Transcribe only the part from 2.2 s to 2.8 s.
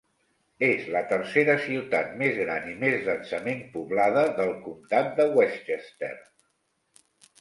més gran i